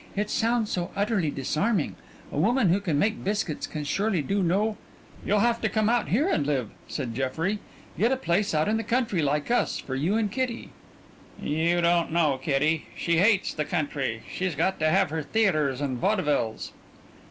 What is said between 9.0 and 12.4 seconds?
like us, for you and Kitty." "You don't know